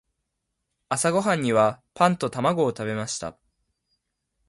[0.89, 3.37] 朝ごはんにはパンと卵を食べました。